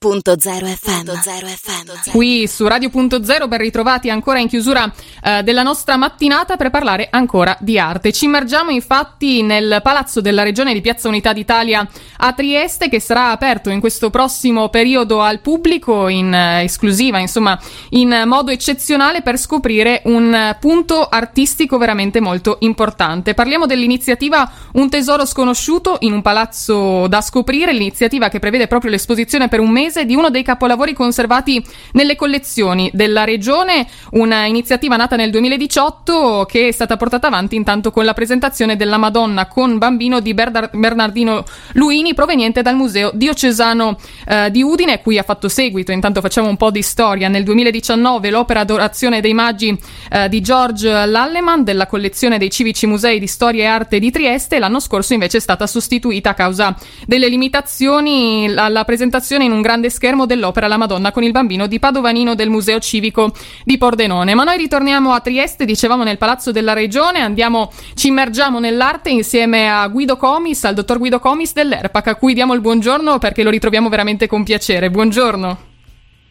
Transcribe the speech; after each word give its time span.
FM. 0.00 2.12
Qui 2.12 2.46
su 2.46 2.68
Radio.0 2.68 3.48
ben 3.48 3.58
ritrovati 3.58 4.10
ancora 4.10 4.38
in 4.38 4.46
chiusura 4.46 4.88
eh, 5.24 5.42
della 5.42 5.64
nostra 5.64 5.96
mattinata 5.96 6.56
per 6.56 6.70
parlare 6.70 7.08
ancora 7.10 7.56
di 7.58 7.80
arte. 7.80 8.12
Ci 8.12 8.26
immergiamo 8.26 8.70
infatti 8.70 9.42
nel 9.42 9.80
Palazzo 9.82 10.20
della 10.20 10.44
Regione 10.44 10.72
di 10.72 10.80
Piazza 10.80 11.08
Unità 11.08 11.32
d'Italia 11.32 11.84
a 12.18 12.32
Trieste 12.32 12.88
che 12.88 13.00
sarà 13.00 13.32
aperto 13.32 13.70
in 13.70 13.80
questo 13.80 14.08
prossimo 14.08 14.68
periodo 14.68 15.20
al 15.20 15.40
pubblico 15.40 16.06
in 16.06 16.32
eh, 16.32 16.62
esclusiva, 16.62 17.18
insomma 17.18 17.58
in 17.90 18.22
modo 18.24 18.52
eccezionale 18.52 19.22
per 19.22 19.36
scoprire 19.36 20.02
un 20.04 20.56
punto 20.60 21.08
artistico 21.08 21.76
veramente 21.76 22.20
molto 22.20 22.58
importante. 22.60 23.34
Parliamo 23.34 23.66
dell'iniziativa 23.66 24.48
Un 24.74 24.90
tesoro 24.90 25.26
sconosciuto 25.26 25.96
in 26.00 26.12
un 26.12 26.22
palazzo 26.22 27.08
da 27.08 27.20
scoprire, 27.20 27.72
l'iniziativa 27.72 28.28
che 28.28 28.38
prevede 28.38 28.68
proprio 28.68 28.92
l'esposizione 28.92 29.48
per 29.48 29.58
un 29.58 29.70
mese 29.70 29.86
di 30.04 30.14
uno 30.14 30.30
dei 30.30 30.42
capolavori 30.42 30.92
conservati 30.92 31.64
nelle 31.92 32.14
collezioni 32.14 32.90
della 32.92 33.24
regione, 33.24 33.86
una 34.12 34.44
iniziativa 34.44 34.96
nata 34.96 35.16
nel 35.16 35.30
2018 35.30 36.44
che 36.46 36.68
è 36.68 36.72
stata 36.72 36.96
portata 36.96 37.26
avanti 37.26 37.56
intanto 37.56 37.90
con 37.90 38.04
la 38.04 38.12
presentazione 38.12 38.76
della 38.76 38.98
Madonna 38.98 39.46
con 39.46 39.78
bambino 39.78 40.20
di 40.20 40.34
Bernardino 40.34 41.44
Luini 41.72 42.14
proveniente 42.14 42.62
dal 42.62 42.74
Museo 42.74 43.10
Diocesano 43.14 43.96
eh, 44.26 44.50
di 44.50 44.62
Udine, 44.62 45.00
cui 45.00 45.18
ha 45.18 45.22
fatto 45.22 45.48
seguito, 45.48 45.92
intanto 45.92 46.20
facciamo 46.20 46.48
un 46.48 46.56
po' 46.56 46.70
di 46.70 46.82
storia, 46.82 47.28
nel 47.28 47.44
2019 47.44 48.30
l'opera 48.30 48.60
Adorazione 48.60 49.20
dei 49.20 49.34
Maggi 49.34 49.78
eh, 50.10 50.28
di 50.28 50.40
George 50.40 51.06
Lalleman 51.06 51.64
della 51.64 51.86
collezione 51.86 52.38
dei 52.38 52.50
civici 52.50 52.86
musei 52.86 53.18
di 53.18 53.26
storia 53.26 53.62
e 53.62 53.66
arte 53.66 53.98
di 53.98 54.10
Trieste, 54.10 54.58
l'anno 54.58 54.80
scorso 54.80 55.12
invece 55.12 55.38
è 55.38 55.40
stata 55.40 55.66
sostituita 55.66 56.30
a 56.30 56.34
causa 56.34 56.76
delle 57.06 57.28
limitazioni. 57.28 58.52
Alla 58.54 58.84
presentazione 58.84 59.44
in 59.44 59.52
un 59.52 59.62
grande 59.62 59.77
grande 59.78 59.90
schermo 59.90 60.26
dell'opera 60.26 60.66
La 60.66 60.76
Madonna 60.76 61.12
con 61.12 61.22
il 61.22 61.30
bambino 61.30 61.68
di 61.68 61.78
Padovanino 61.78 62.34
del 62.34 62.50
Museo 62.50 62.80
Civico 62.80 63.32
di 63.64 63.78
Pordenone. 63.78 64.34
Ma 64.34 64.42
noi 64.42 64.56
ritorniamo 64.56 65.12
a 65.12 65.20
Trieste, 65.20 65.64
dicevamo 65.64 66.02
nel 66.02 66.18
Palazzo 66.18 66.50
della 66.50 66.72
Regione, 66.72 67.20
andiamo, 67.20 67.70
ci 67.94 68.08
immergiamo 68.08 68.58
nell'arte 68.58 69.10
insieme 69.10 69.70
a 69.70 69.86
Guido 69.86 70.16
Comis, 70.16 70.64
al 70.64 70.74
dottor 70.74 70.98
Guido 70.98 71.20
Comis 71.20 71.52
dell'ERPAC, 71.52 72.08
a 72.08 72.16
cui 72.16 72.34
diamo 72.34 72.54
il 72.54 72.60
buongiorno 72.60 73.18
perché 73.18 73.44
lo 73.44 73.50
ritroviamo 73.50 73.88
veramente 73.88 74.26
con 74.26 74.42
piacere. 74.42 74.90
Buongiorno. 74.90 75.58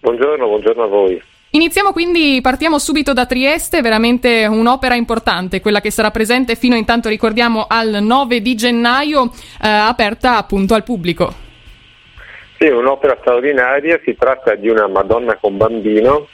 Buongiorno, 0.01 0.45
buongiorno 0.45 0.83
a 0.83 0.87
voi. 0.87 1.21
Iniziamo 1.51 1.93
quindi, 1.93 2.39
partiamo 2.41 2.77
subito 2.77 3.13
da 3.13 3.25
Trieste, 3.25 3.81
veramente 3.81 4.45
un'opera 4.45 4.95
importante, 4.95 5.61
quella 5.61 5.79
che 5.79 5.91
sarà 5.91 6.11
presente 6.11 6.55
fino 6.55 6.75
intanto 6.75 7.07
ricordiamo 7.07 7.65
al 7.69 7.99
9 8.01 8.41
di 8.41 8.55
gennaio, 8.55 9.31
eh, 9.61 9.67
aperta 9.67 10.35
appunto 10.35 10.73
al 10.73 10.83
pubblico. 10.83 11.45
Sì, 12.59 12.69
un'opera 12.69 13.17
straordinaria, 13.19 13.99
si 14.03 14.15
tratta 14.15 14.55
di 14.55 14.67
una 14.67 14.87
Madonna 14.87 15.35
con 15.35 15.57
bambino 15.57 16.27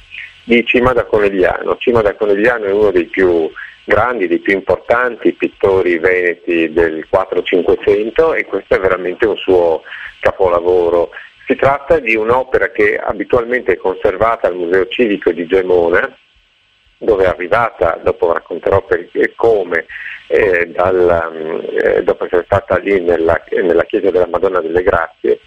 di 0.45 0.65
Cima 0.65 0.93
da 0.93 1.03
Conegliano. 1.03 1.75
Cima 1.75 2.01
da 2.01 2.15
Conegliano 2.15 2.63
è 2.63 2.71
uno 2.71 2.91
dei 2.91 3.05
più 3.07 3.51
grandi, 3.83 4.29
dei 4.29 4.39
più 4.39 4.53
importanti 4.53 5.33
pittori 5.33 5.97
veneti 5.97 6.71
del 6.71 7.05
4-500 7.11 8.37
e 8.37 8.45
questo 8.45 8.75
è 8.75 8.79
veramente 8.79 9.25
un 9.25 9.35
suo 9.35 9.81
capolavoro. 10.21 11.09
Si 11.45 11.57
tratta 11.57 11.99
di 11.99 12.15
un'opera 12.15 12.69
che 12.69 12.97
abitualmente 12.97 13.73
è 13.73 13.77
conservata 13.77 14.47
al 14.47 14.55
Museo 14.55 14.87
Civico 14.87 15.33
di 15.33 15.45
Gemona, 15.45 16.09
dove 16.99 17.25
è 17.25 17.27
arrivata, 17.27 17.99
dopo 18.01 18.31
racconterò 18.31 18.81
perché 18.83 19.33
come, 19.35 19.87
eh, 20.27 20.67
dal, 20.67 21.67
eh, 21.83 22.01
dopo 22.01 22.23
essere 22.23 22.45
stata 22.45 22.77
lì 22.77 23.01
nella, 23.01 23.43
nella 23.61 23.83
chiesa 23.83 24.09
della 24.09 24.27
Madonna 24.27 24.61
delle 24.61 24.83
Grazie, 24.83 25.39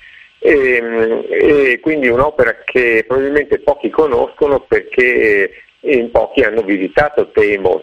e, 0.47 1.27
e 1.28 1.80
quindi 1.80 2.08
un'opera 2.08 2.58
che 2.64 3.05
probabilmente 3.06 3.58
pochi 3.58 3.91
conoscono 3.91 4.61
perché 4.61 5.50
in 5.80 6.11
pochi 6.11 6.42
hanno 6.42 6.62
visitato 6.62 7.30
Temo, 7.30 7.83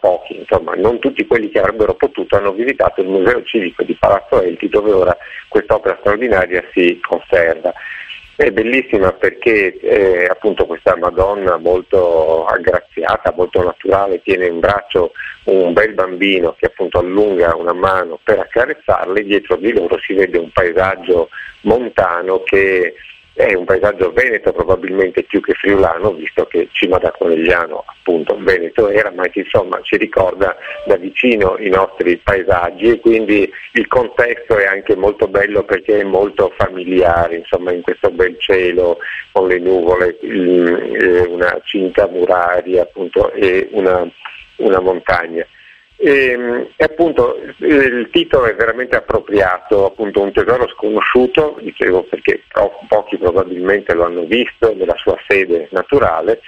pochi, 0.00 0.38
insomma, 0.38 0.74
non 0.74 0.98
tutti 0.98 1.26
quelli 1.26 1.50
che 1.50 1.58
avrebbero 1.58 1.94
potuto 1.94 2.36
hanno 2.36 2.52
visitato 2.52 3.00
il 3.00 3.08
Museo 3.08 3.42
Civico 3.44 3.82
di 3.82 3.96
Palazzo 3.98 4.42
Elti 4.42 4.68
dove 4.68 4.92
ora 4.92 5.16
quest'opera 5.48 5.96
straordinaria 6.00 6.64
si 6.72 7.00
conserva. 7.00 7.72
È 8.40 8.50
bellissima 8.52 9.12
perché 9.12 9.78
eh, 9.80 10.24
appunto 10.24 10.64
questa 10.64 10.96
Madonna 10.96 11.58
molto 11.58 12.46
aggraziata, 12.46 13.34
molto 13.36 13.62
naturale, 13.62 14.22
tiene 14.22 14.46
in 14.46 14.60
braccio 14.60 15.12
un 15.44 15.74
bel 15.74 15.92
bambino 15.92 16.56
che 16.58 16.64
appunto 16.64 17.00
allunga 17.00 17.54
una 17.54 17.74
mano 17.74 18.18
per 18.24 18.38
accarezzarle, 18.38 19.24
dietro 19.24 19.56
di 19.56 19.74
loro 19.74 19.98
si 19.98 20.14
vede 20.14 20.38
un 20.38 20.48
paesaggio 20.52 21.28
montano 21.64 22.42
che 22.42 22.94
è 23.46 23.54
un 23.54 23.64
paesaggio 23.64 24.12
veneto 24.12 24.52
probabilmente 24.52 25.22
più 25.22 25.40
che 25.40 25.54
friulano, 25.54 26.12
visto 26.12 26.44
che 26.46 26.68
Cima 26.72 26.98
da 26.98 27.10
Conegliano 27.10 27.84
appunto 27.86 28.36
veneto 28.38 28.88
era, 28.88 29.10
ma 29.10 29.26
che 29.28 29.40
insomma 29.40 29.80
ci 29.82 29.96
ricorda 29.96 30.56
da 30.84 30.96
vicino 30.96 31.56
i 31.58 31.68
nostri 31.68 32.18
paesaggi 32.18 32.90
e 32.90 33.00
quindi 33.00 33.50
il 33.72 33.86
contesto 33.86 34.56
è 34.56 34.66
anche 34.66 34.94
molto 34.96 35.26
bello 35.28 35.62
perché 35.64 36.00
è 36.00 36.04
molto 36.04 36.52
familiare, 36.56 37.36
insomma 37.36 37.72
in 37.72 37.82
questo 37.82 38.10
bel 38.10 38.36
cielo 38.38 38.98
con 39.32 39.48
le 39.48 39.58
nuvole, 39.58 40.18
una 40.20 41.60
cinta 41.64 42.08
muraria 42.08 42.82
appunto 42.82 43.32
e 43.32 43.68
una, 43.72 44.06
una 44.56 44.80
montagna. 44.80 45.46
Ehm, 46.02 46.68
e, 46.76 46.84
appunto 46.84 47.38
il 47.58 48.08
titolo 48.10 48.46
è 48.46 48.54
veramente 48.54 48.96
appropriato, 48.96 49.84
appunto 49.84 50.22
un 50.22 50.32
tesoro 50.32 50.66
sconosciuto, 50.68 51.58
dicevo 51.60 52.04
perché 52.04 52.42
pochi 52.88 53.18
probabilmente 53.18 53.92
lo 53.92 54.04
hanno 54.04 54.24
visto 54.24 54.74
nella 54.74 54.96
sua 54.96 55.18
sede 55.28 55.68
naturale, 55.72 56.40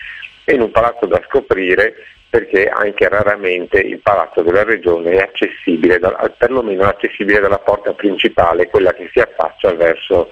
e 0.44 0.54
in 0.54 0.62
un 0.62 0.70
palazzo 0.70 1.04
da 1.06 1.20
scoprire 1.28 1.94
perché 2.30 2.66
anche 2.66 3.06
raramente 3.10 3.78
il 3.78 3.98
palazzo 3.98 4.40
della 4.40 4.64
regione 4.64 5.10
è 5.10 5.18
accessibile, 5.18 6.00
perlomeno 6.38 6.84
accessibile 6.84 7.40
dalla 7.40 7.58
porta 7.58 7.92
principale, 7.92 8.68
quella 8.68 8.94
che 8.94 9.10
si 9.12 9.20
affaccia 9.20 9.74
verso 9.74 10.30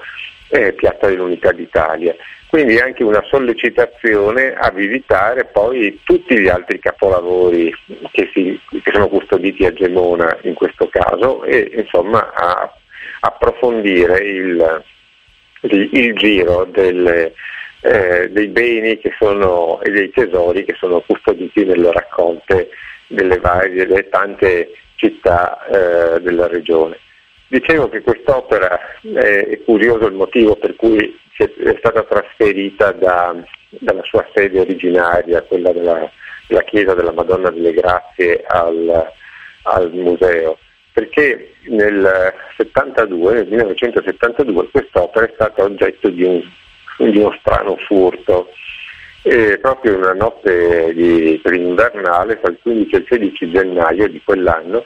eh, 0.48 0.72
Piazza 0.72 1.08
dell'Unità 1.08 1.52
d'Italia. 1.52 2.16
Quindi 2.50 2.78
anche 2.78 3.04
una 3.04 3.22
sollecitazione 3.30 4.54
a 4.54 4.72
visitare 4.72 5.44
poi 5.44 6.00
tutti 6.02 6.36
gli 6.36 6.48
altri 6.48 6.80
capolavori 6.80 7.72
che, 8.10 8.28
si, 8.34 8.58
che 8.82 8.90
sono 8.92 9.06
custoditi 9.06 9.64
a 9.66 9.72
Gemona 9.72 10.36
in 10.42 10.54
questo 10.54 10.88
caso 10.88 11.44
e 11.44 11.70
insomma 11.76 12.32
a 12.34 12.74
approfondire 13.20 14.18
il, 14.18 14.82
il, 15.60 15.90
il 15.92 16.14
giro 16.16 16.64
delle, 16.64 17.34
eh, 17.82 18.28
dei 18.30 18.48
beni 18.48 19.00
sono, 19.16 19.80
e 19.82 19.90
dei 19.92 20.10
tesori 20.10 20.64
che 20.64 20.74
sono 20.76 20.98
custoditi 21.06 21.64
nelle 21.64 21.92
raccolte 21.92 22.70
delle 23.06 23.38
varie, 23.38 23.86
delle 23.86 24.08
tante 24.08 24.72
città 24.96 25.66
eh, 25.66 26.20
della 26.20 26.48
regione. 26.48 26.98
Dicevo 27.46 27.88
che 27.88 28.00
quest'opera 28.00 28.98
è 29.02 29.60
curioso 29.64 30.06
il 30.06 30.14
motivo 30.14 30.56
per 30.56 30.74
cui 30.74 31.16
è 31.44 31.76
stata 31.78 32.02
trasferita 32.02 32.92
da, 32.92 33.34
dalla 33.70 34.02
sua 34.02 34.26
sede 34.34 34.60
originaria, 34.60 35.42
quella 35.42 35.72
della, 35.72 36.10
della 36.46 36.62
Chiesa 36.62 36.94
della 36.94 37.12
Madonna 37.12 37.50
delle 37.50 37.72
Grazie, 37.72 38.44
al, 38.46 39.10
al 39.62 39.90
museo, 39.92 40.58
perché 40.92 41.54
nel, 41.68 42.34
72, 42.56 43.32
nel 43.32 43.46
1972 43.46 44.68
quest'opera 44.70 45.26
è 45.26 45.32
stata 45.34 45.62
oggetto 45.62 46.08
di, 46.08 46.24
un, 46.24 46.42
di 46.98 47.18
uno 47.18 47.36
strano 47.40 47.76
furto. 47.76 48.50
E 49.22 49.58
proprio 49.58 49.98
una 49.98 50.14
notte 50.14 50.94
di, 50.94 51.38
invernale, 51.44 52.40
tra 52.40 52.50
il 52.50 52.58
15 52.62 52.94
e 52.94 52.98
il 52.98 53.06
16 53.06 53.50
gennaio 53.50 54.08
di 54.08 54.20
quell'anno, 54.24 54.84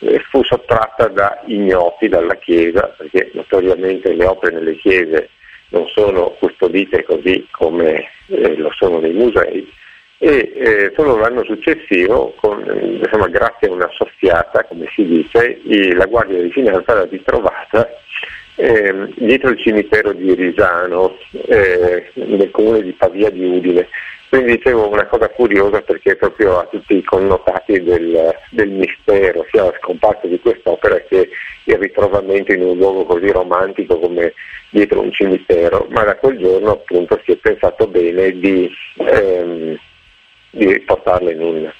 eh, 0.00 0.18
fu 0.28 0.42
sottratta 0.42 1.06
da 1.06 1.40
ignoti 1.46 2.08
dalla 2.08 2.34
Chiesa, 2.34 2.92
perché 2.96 3.30
notoriamente 3.34 4.12
le 4.12 4.26
opere 4.26 4.54
nelle 4.54 4.76
chiese 4.76 5.30
non 5.68 5.86
sono 5.88 6.36
custodite 6.38 7.04
così 7.04 7.46
come 7.50 8.08
eh, 8.26 8.56
lo 8.56 8.70
sono 8.76 8.98
nei 8.98 9.12
musei, 9.12 9.70
e 10.18 10.52
eh, 10.54 10.92
solo 10.96 11.16
l'anno 11.16 11.44
successivo, 11.44 12.32
con, 12.36 12.60
insomma, 13.00 13.28
grazie 13.28 13.68
a 13.68 13.72
una 13.72 13.88
soffiata, 13.92 14.64
come 14.64 14.86
si 14.94 15.04
dice, 15.04 15.60
la 15.94 16.06
Guardia 16.06 16.40
di 16.40 16.50
Finanza 16.50 16.94
l'ha 16.94 17.04
ritrovata 17.04 17.86
eh, 18.56 19.12
dietro 19.16 19.50
il 19.50 19.58
cimitero 19.58 20.12
di 20.12 20.34
Risano, 20.34 21.18
eh, 21.30 22.10
nel 22.14 22.50
comune 22.50 22.82
di 22.82 22.92
Pavia 22.92 23.30
di 23.30 23.44
Udine. 23.44 23.88
Quindi 24.28 24.56
dicevo 24.56 24.90
una 24.90 25.06
cosa 25.06 25.28
curiosa 25.28 25.82
perché 25.82 26.16
proprio 26.16 26.58
ha 26.58 26.64
tutti 26.64 26.96
i 26.96 27.04
connotati 27.04 27.80
del, 27.82 28.34
del 28.50 28.70
mistero, 28.70 29.46
sia 29.50 29.64
la 29.64 29.74
scomparsa 29.80 30.26
di 30.26 30.40
quest'opera 30.40 30.96
che 31.08 31.28
il 31.76 31.82
ritrovamento 31.82 32.52
in 32.52 32.62
un 32.62 32.76
luogo 32.76 33.04
così 33.04 33.30
romantico 33.30 33.98
come 33.98 34.34
dietro 34.70 35.00
un 35.00 35.12
cimitero, 35.12 35.86
ma 35.90 36.04
da 36.04 36.16
quel 36.16 36.38
giorno 36.38 36.72
appunto 36.72 37.20
si 37.24 37.32
è 37.32 37.36
pensato 37.36 37.86
bene 37.86 38.32
di, 38.32 38.70
ehm, 38.98 39.78
di 40.50 40.80
portarla 40.80 41.30
in 41.30 41.40
un, 41.40 41.70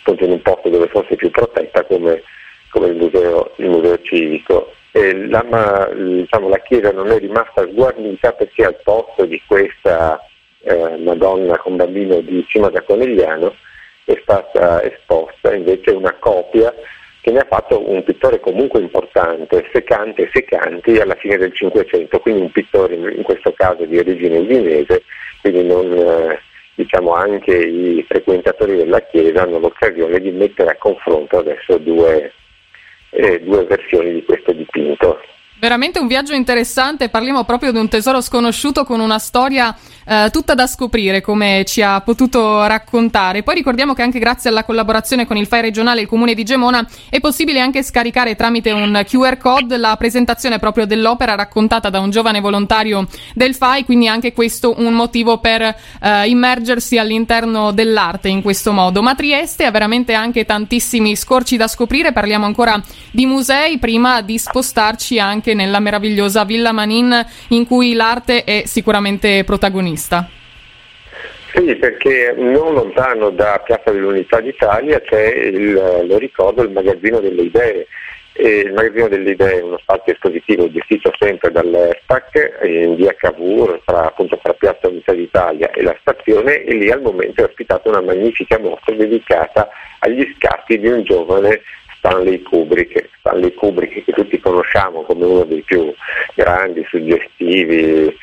appunto, 0.00 0.24
in 0.24 0.30
un, 0.30 0.42
posto 0.42 0.68
dove 0.68 0.88
fosse 0.88 1.16
più 1.16 1.30
protetta 1.30 1.84
come, 1.84 2.22
come 2.70 2.88
il, 2.88 2.96
museo, 2.96 3.52
il, 3.56 3.68
museo, 3.68 4.00
civico. 4.02 4.72
La, 4.92 5.90
diciamo, 5.94 6.48
la, 6.48 6.58
chiesa 6.60 6.90
non 6.90 7.10
è 7.10 7.18
rimasta 7.18 7.66
sguarnita 7.68 8.32
perché 8.32 8.64
al 8.64 8.80
posto 8.82 9.26
di 9.26 9.38
questa 9.46 10.18
eh, 10.62 10.96
Madonna 10.96 11.58
con 11.58 11.76
bambino 11.76 12.20
di 12.20 12.42
Cima 12.48 12.70
da 12.70 12.80
Conegliano 12.80 13.54
è 14.04 14.18
stata 14.22 14.82
esposta 14.82 15.52
invece 15.52 15.90
una 15.90 16.14
copia 16.18 16.72
che 17.26 17.32
ne 17.32 17.40
ha 17.40 17.46
fatto 17.50 17.90
un 17.90 18.04
pittore 18.04 18.38
comunque 18.38 18.80
importante, 18.80 19.68
Secante 19.72 20.22
e 20.22 20.30
Secanti 20.32 21.00
alla 21.00 21.16
fine 21.16 21.36
del 21.36 21.52
Cinquecento, 21.52 22.20
quindi 22.20 22.42
un 22.42 22.52
pittore 22.52 22.94
in 22.94 23.24
questo 23.24 23.52
caso 23.52 23.84
di 23.84 23.98
origine 23.98 24.38
udinese, 24.38 25.02
quindi 25.40 25.64
non, 25.64 25.92
eh, 25.92 26.40
diciamo 26.76 27.14
anche 27.14 27.52
i 27.52 28.04
frequentatori 28.06 28.76
della 28.76 29.00
Chiesa 29.00 29.42
hanno 29.42 29.58
l'occasione 29.58 30.20
di 30.20 30.30
mettere 30.30 30.70
a 30.70 30.76
confronto 30.76 31.38
adesso 31.38 31.78
due, 31.78 32.32
eh, 33.10 33.40
due 33.40 33.64
versioni 33.64 34.12
di 34.12 34.24
questo 34.24 34.52
dipinto. 34.52 35.20
Veramente 35.58 35.98
un 35.98 36.06
viaggio 36.06 36.34
interessante, 36.34 37.08
parliamo 37.08 37.44
proprio 37.44 37.72
di 37.72 37.78
un 37.78 37.88
tesoro 37.88 38.20
sconosciuto 38.20 38.84
con 38.84 39.00
una 39.00 39.18
storia 39.18 39.74
eh, 40.06 40.28
tutta 40.30 40.54
da 40.54 40.66
scoprire, 40.66 41.22
come 41.22 41.64
ci 41.66 41.80
ha 41.80 42.00
potuto 42.02 42.64
raccontare. 42.66 43.42
Poi 43.42 43.54
ricordiamo 43.54 43.94
che 43.94 44.02
anche 44.02 44.18
grazie 44.18 44.50
alla 44.50 44.64
collaborazione 44.64 45.26
con 45.26 45.38
il 45.38 45.46
FAI 45.46 45.62
regionale 45.62 46.00
e 46.00 46.02
il 46.02 46.08
comune 46.08 46.34
di 46.34 46.44
Gemona 46.44 46.86
è 47.08 47.20
possibile 47.20 47.60
anche 47.60 47.82
scaricare 47.82 48.36
tramite 48.36 48.70
un 48.70 49.02
QR 49.08 49.38
code 49.38 49.78
la 49.78 49.96
presentazione 49.96 50.58
proprio 50.58 50.84
dell'opera 50.84 51.34
raccontata 51.34 51.88
da 51.88 52.00
un 52.00 52.10
giovane 52.10 52.40
volontario 52.40 53.06
del 53.34 53.54
FAI, 53.54 53.84
quindi 53.84 54.08
anche 54.08 54.34
questo 54.34 54.74
un 54.78 54.92
motivo 54.92 55.38
per 55.38 55.62
eh, 55.62 56.28
immergersi 56.28 56.98
all'interno 56.98 57.72
dell'arte 57.72 58.28
in 58.28 58.42
questo 58.42 58.72
modo. 58.72 59.02
Ma 59.02 59.14
Trieste 59.14 59.64
ha 59.64 59.70
veramente 59.70 60.12
anche 60.12 60.44
tantissimi 60.44 61.16
scorci 61.16 61.56
da 61.56 61.66
scoprire, 61.66 62.12
parliamo 62.12 62.44
ancora 62.44 62.80
di 63.10 63.24
musei 63.24 63.78
prima 63.78 64.20
di 64.20 64.38
spostarci 64.38 65.18
anche 65.18 65.45
nella 65.54 65.80
meravigliosa 65.80 66.44
Villa 66.44 66.72
Manin 66.72 67.24
in 67.48 67.66
cui 67.66 67.94
l'arte 67.94 68.44
è 68.44 68.62
sicuramente 68.66 69.44
protagonista. 69.44 70.28
Sì, 71.54 71.74
perché 71.76 72.34
non 72.36 72.74
lontano 72.74 73.30
da 73.30 73.62
Piazza 73.64 73.90
dell'Unità 73.90 74.40
d'Italia 74.40 75.00
c'è, 75.00 75.26
il, 75.26 75.72
lo 76.06 76.18
ricordo, 76.18 76.62
il 76.62 76.70
Magazzino 76.70 77.20
delle 77.20 77.42
Idee. 77.42 77.86
E 78.38 78.58
il 78.58 78.74
Magazzino 78.74 79.08
delle 79.08 79.30
Idee 79.30 79.60
è 79.60 79.62
uno 79.62 79.78
spazio 79.78 80.12
espositivo 80.12 80.70
gestito 80.70 81.10
sempre 81.18 81.50
dall'ERPAC 81.50 82.58
in 82.64 82.94
via 82.96 83.14
Cavour, 83.16 83.80
tra, 83.86 84.04
appunto 84.08 84.38
tra 84.42 84.52
Piazza 84.52 84.88
Unità 84.88 85.14
d'Italia 85.14 85.70
e 85.70 85.82
la 85.82 85.96
stazione, 86.00 86.62
e 86.64 86.74
lì 86.74 86.90
al 86.90 87.00
momento 87.00 87.40
è 87.40 87.44
ospitata 87.44 87.88
una 87.88 88.02
magnifica 88.02 88.58
mostra 88.58 88.94
dedicata 88.94 89.70
agli 90.00 90.30
scatti 90.36 90.78
di 90.78 90.88
un 90.88 91.02
giovane 91.02 91.62
Stanley 92.06 92.40
Kubrick, 92.42 93.08
Stanley 93.18 93.52
Kubrick 93.54 94.04
che 94.04 94.12
tutti 94.12 94.38
conosciamo 94.38 95.02
come 95.02 95.24
uno 95.24 95.44
dei 95.44 95.62
più 95.62 95.92
grandi, 96.34 96.86
suggestivi, 96.88 98.16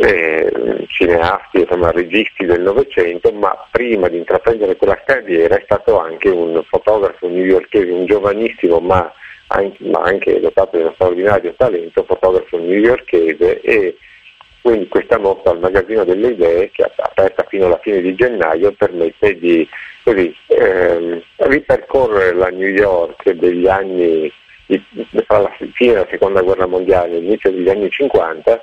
eh, 0.00 0.86
cineasti, 0.88 1.60
insomma 1.60 1.92
registi 1.92 2.44
del 2.44 2.60
Novecento, 2.60 3.30
ma 3.30 3.56
prima 3.70 4.08
di 4.08 4.18
intraprendere 4.18 4.74
quella 4.76 5.00
carriera 5.04 5.56
è 5.56 5.62
stato 5.64 6.00
anche 6.00 6.28
un 6.28 6.60
fotografo 6.68 7.28
newyorkese, 7.28 7.92
un 7.92 8.06
giovanissimo 8.06 8.80
ma 8.80 9.12
anche, 9.48 9.84
ma 9.84 10.00
anche 10.02 10.40
dotato 10.40 10.76
di 10.76 10.82
uno 10.82 10.92
straordinario 10.94 11.54
talento, 11.56 12.02
fotografo 12.02 12.58
newyorkese 12.58 13.60
e 13.60 13.96
quindi 14.62 14.88
questa 14.88 15.18
mostra 15.18 15.52
al 15.52 15.60
Magazzino 15.60 16.04
delle 16.04 16.28
Idee, 16.28 16.70
che 16.70 16.84
è 16.84 16.92
aperta 16.96 17.44
fino 17.48 17.66
alla 17.66 17.78
fine 17.78 18.00
di 18.00 18.14
gennaio, 18.14 18.72
permette 18.72 19.38
di 19.38 19.66
così, 20.02 20.34
ehm, 20.48 21.22
ripercorrere 21.36 22.34
la 22.34 22.48
New 22.48 22.68
York 22.68 23.30
degli 23.30 23.66
anni, 23.66 24.30
tra 25.26 25.38
la 25.38 25.52
fine 25.72 25.92
della 25.94 26.06
seconda 26.10 26.42
guerra 26.42 26.66
mondiale 26.66 27.16
e 27.16 27.20
l'inizio 27.20 27.50
degli 27.50 27.68
anni 27.68 27.90
50 27.90 28.62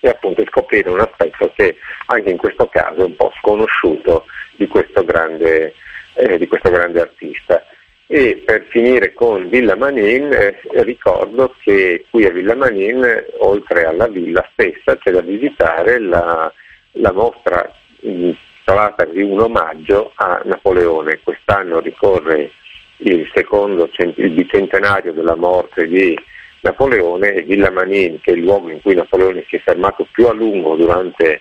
e 0.00 0.08
appunto 0.08 0.44
scoprire 0.46 0.90
un 0.90 1.00
aspetto 1.00 1.50
che 1.56 1.76
anche 2.06 2.30
in 2.30 2.36
questo 2.36 2.68
caso 2.68 3.00
è 3.00 3.04
un 3.04 3.16
po' 3.16 3.32
sconosciuto 3.40 4.26
di 4.56 4.66
questo 4.68 5.04
grande, 5.04 5.74
eh, 6.14 6.38
di 6.38 6.46
questo 6.46 6.70
grande 6.70 7.00
artista. 7.00 7.64
E 8.08 8.42
per 8.44 8.66
finire 8.68 9.12
con 9.14 9.48
Villa 9.48 9.74
Manin 9.74 10.32
eh, 10.32 10.60
ricordo 10.84 11.56
che 11.60 12.04
qui 12.08 12.24
a 12.24 12.30
Villa 12.30 12.54
Manin, 12.54 13.04
oltre 13.38 13.84
alla 13.84 14.06
villa 14.06 14.48
stessa, 14.52 14.96
c'è 14.96 15.10
da 15.10 15.22
visitare 15.22 15.98
la, 15.98 16.52
la 16.92 17.12
mostra 17.12 17.68
intitolata 18.02 19.04
di 19.06 19.22
un 19.22 19.40
omaggio 19.40 20.12
a 20.14 20.40
Napoleone. 20.44 21.18
Quest'anno 21.20 21.80
ricorre 21.80 22.52
il 22.98 23.28
secondo 23.34 23.90
il 23.96 24.30
bicentenario 24.30 25.12
della 25.12 25.34
morte 25.34 25.88
di 25.88 26.16
Napoleone 26.60 27.34
e 27.34 27.42
Villa 27.42 27.72
Manin, 27.72 28.20
che 28.20 28.30
è 28.30 28.34
il 28.34 28.42
luogo 28.42 28.70
in 28.70 28.80
cui 28.82 28.94
Napoleone 28.94 29.44
si 29.48 29.56
è 29.56 29.60
fermato 29.60 30.06
più 30.12 30.28
a 30.28 30.32
lungo 30.32 30.76
durante 30.76 31.40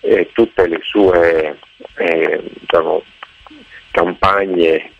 eh, 0.00 0.28
tutte 0.32 0.66
le 0.66 0.78
sue 0.82 1.58
eh, 1.96 2.42
diciamo, 2.60 3.02
campagne 3.92 4.90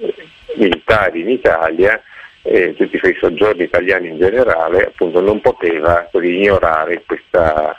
militari 0.57 1.21
in 1.21 1.31
Italia, 1.31 2.01
eh, 2.43 2.75
tutti 2.75 2.97
i 2.97 3.17
soggiorni 3.21 3.65
italiani 3.65 4.09
in 4.09 4.19
generale, 4.19 4.87
appunto 4.87 5.21
non 5.21 5.41
poteva 5.41 6.09
ignorare 6.13 7.03
questa, 7.07 7.79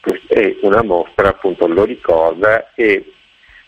questa 0.00 0.34
una 0.62 0.82
mostra 0.82 1.28
appunto 1.28 1.66
lo 1.66 1.84
ricorda 1.84 2.72
e 2.74 3.12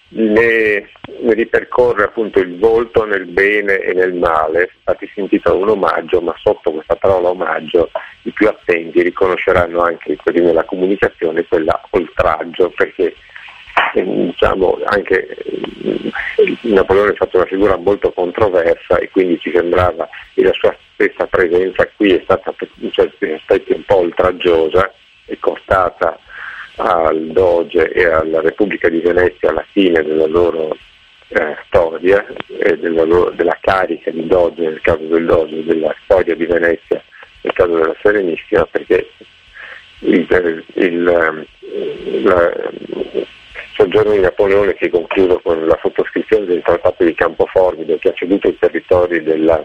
ne, 0.08 0.88
ne, 1.20 1.34
ripercorre 1.34 2.04
appunto 2.04 2.38
il 2.38 2.58
volto 2.58 3.04
nel 3.04 3.26
bene 3.26 3.78
e 3.78 3.93
nel 3.93 4.14
male, 4.14 4.70
infatti 4.76 5.10
si 5.12 5.20
intitola 5.20 5.58
un 5.58 5.69
omaggio, 5.70 6.20
ma 6.20 6.34
sotto 6.38 6.70
questa 6.70 6.94
parola 6.94 7.31
omaggio 7.31 7.90
i 8.22 8.31
più 8.31 8.46
attenti 8.48 9.02
riconosceranno 9.02 9.81
anche 9.81 10.16
così 10.22 10.40
nella 10.40 10.64
comunicazione 10.64 11.44
quella 11.46 11.81
oltraggio, 11.90 12.70
perché 12.70 13.14
diciamo 13.94 14.78
anche 14.84 15.26
eh, 15.26 16.56
Napoleone 16.62 17.12
è 17.12 17.14
stata 17.14 17.38
una 17.38 17.46
figura 17.46 17.76
molto 17.76 18.11
controversa 18.12 18.99
e 18.99 19.11
quindi 19.11 19.38
ci 19.40 19.50
sembrava 19.55 20.08
che 20.34 20.43
la 20.43 20.52
sua 20.52 20.76
stessa 20.94 21.26
presenza 21.26 21.88
qui 21.96 22.12
è 22.14 22.20
stata 22.25 22.55
in 22.81 22.90
certi 22.93 23.32
aspetti 23.32 23.73
un 23.73 23.84
po' 23.84 23.99
oltraggiosa 23.99 24.93
e 25.26 25.38
costata 25.38 26.19
al 26.76 27.28
Doge 27.28 27.90
e 27.93 28.06
alla 28.06 28.40
Repubblica 28.40 28.88
di 28.88 29.00
Venezia 29.00 29.50
alla 29.50 29.64
fine 29.70 30.02
della 30.02 30.26
loro 30.26 30.76
eh, 31.29 31.56
storia 31.67 32.25
e 32.46 32.79
della, 32.79 33.05
loro, 33.05 33.31
della, 33.31 33.56
carica 33.61 34.11
di 34.11 34.26
Doge 34.26 34.62
nel 34.62 34.81
caso 34.81 35.05
del 35.05 35.25
Doge, 35.25 35.64
della 35.64 35.94
storia 36.05 36.34
di 36.34 36.46
Venezia 36.46 37.02
nel 37.40 37.52
caso 37.52 37.75
della 37.75 37.96
Serenissima, 38.02 38.67
perché 38.67 39.11
il, 40.00 40.64
il, 40.75 41.02
la, 42.22 42.52
soggiorno 43.76 44.12
di 44.12 44.20
Napoleone 44.20 44.77
si 44.81 44.89
conclude 44.89 45.41
con 45.43 45.67
la 45.67 45.79
sottoscrizione 45.82 46.46
del 46.46 46.62
Trattato 46.62 47.05
di 47.05 47.15
Campoformido 47.15 47.98
che 47.98 48.08
ha 48.08 48.15
ceduto 48.15 48.48
i 48.48 48.58
territori 48.58 49.22
della, 49.22 49.65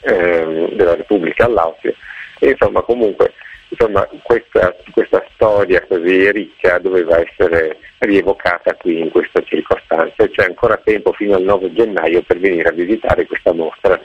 ehm, 0.00 0.72
della 0.72 0.96
Repubblica 0.96 1.44
all'Austria 1.44 1.94
e 2.40 2.50
insomma 2.50 2.82
comunque 2.82 3.32
insomma, 3.68 4.06
questa, 4.22 4.74
questa, 4.90 5.24
storia 5.34 5.84
così 5.86 6.30
ricca 6.30 6.78
doveva 6.78 7.18
essere 7.20 7.78
rievocata 7.98 8.74
qui 8.74 9.00
in 9.00 9.10
questa 9.10 9.42
circostanza 9.42 10.24
e 10.24 10.30
c'è 10.30 10.44
ancora 10.44 10.76
tempo 10.76 11.12
fino 11.12 11.36
al 11.36 11.42
9 11.42 11.72
gennaio 11.72 12.22
per 12.22 12.38
venire 12.38 12.68
a 12.68 12.72
visitare 12.72 13.26
questa 13.26 13.52
mostra. 13.52 14.00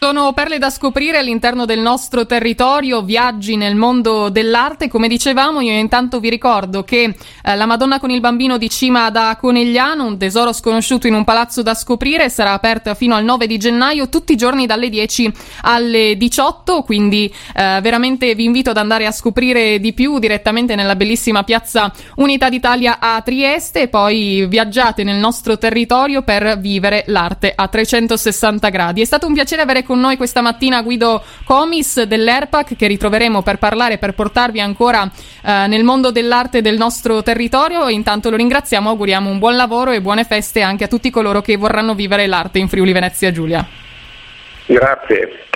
Sono 0.00 0.32
perle 0.32 0.58
da 0.58 0.70
scoprire 0.70 1.18
all'interno 1.18 1.64
del 1.64 1.80
nostro 1.80 2.24
territorio, 2.24 3.02
viaggi 3.02 3.56
nel 3.56 3.74
mondo 3.74 4.28
dell'arte. 4.28 4.86
Come 4.86 5.08
dicevamo, 5.08 5.60
io 5.60 5.72
intanto 5.72 6.20
vi 6.20 6.30
ricordo 6.30 6.84
che 6.84 7.16
eh, 7.42 7.56
la 7.56 7.66
Madonna 7.66 7.98
con 7.98 8.08
il 8.10 8.20
bambino 8.20 8.58
di 8.58 8.70
Cima 8.70 9.10
da 9.10 9.36
Conegliano, 9.36 10.06
un 10.06 10.16
tesoro 10.16 10.52
sconosciuto 10.52 11.08
in 11.08 11.14
un 11.14 11.24
palazzo 11.24 11.62
da 11.62 11.74
scoprire, 11.74 12.30
sarà 12.30 12.52
aperta 12.52 12.94
fino 12.94 13.16
al 13.16 13.24
9 13.24 13.48
di 13.48 13.58
gennaio, 13.58 14.08
tutti 14.08 14.34
i 14.34 14.36
giorni 14.36 14.66
dalle 14.66 14.88
10 14.88 15.32
alle 15.62 16.16
18. 16.16 16.82
Quindi 16.82 17.26
eh, 17.56 17.80
veramente 17.82 18.36
vi 18.36 18.44
invito 18.44 18.70
ad 18.70 18.76
andare 18.76 19.04
a 19.04 19.10
scoprire 19.10 19.80
di 19.80 19.92
più 19.94 20.20
direttamente 20.20 20.76
nella 20.76 20.94
bellissima 20.94 21.42
piazza 21.42 21.92
Unità 22.18 22.48
d'Italia 22.48 22.98
a 23.00 23.20
Trieste 23.22 23.82
e 23.82 23.88
poi 23.88 24.46
viaggiate 24.46 25.02
nel 25.02 25.16
nostro 25.16 25.58
territorio 25.58 26.22
per 26.22 26.56
vivere 26.60 27.02
l'arte 27.08 27.52
a 27.52 27.66
360 27.66 28.68
gradi. 28.68 29.00
È 29.00 29.04
stato 29.04 29.26
un 29.26 29.34
piacere 29.34 29.62
avere 29.62 29.86
con 29.88 30.00
noi 30.00 30.18
questa 30.18 30.42
mattina 30.42 30.82
Guido 30.82 31.24
Comis 31.44 32.02
dell'ERPAC 32.02 32.76
che 32.76 32.86
ritroveremo 32.86 33.40
per 33.40 33.56
parlare, 33.56 33.96
per 33.96 34.12
portarvi 34.12 34.60
ancora 34.60 35.10
eh, 35.42 35.66
nel 35.66 35.82
mondo 35.82 36.10
dell'arte 36.10 36.60
del 36.60 36.76
nostro 36.76 37.22
territorio. 37.22 37.88
Intanto 37.88 38.28
lo 38.28 38.36
ringraziamo, 38.36 38.90
auguriamo 38.90 39.30
un 39.30 39.38
buon 39.38 39.56
lavoro 39.56 39.92
e 39.92 40.02
buone 40.02 40.24
feste 40.24 40.60
anche 40.60 40.84
a 40.84 40.88
tutti 40.88 41.08
coloro 41.08 41.40
che 41.40 41.56
vorranno 41.56 41.94
vivere 41.94 42.26
l'arte 42.26 42.58
in 42.58 42.68
Friuli 42.68 42.92
Venezia 42.92 43.32
Giulia. 43.32 43.66
Grazie. 44.66 45.46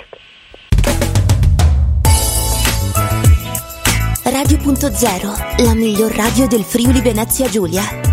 Radio.0, 4.23 5.63
la 5.63 5.75
miglior 5.75 6.11
radio 6.11 6.47
del 6.47 6.63
Friuli 6.63 7.01
Venezia 7.01 7.47
Giulia. 7.47 8.12